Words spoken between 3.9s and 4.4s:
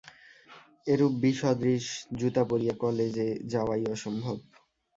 অসম্ভব।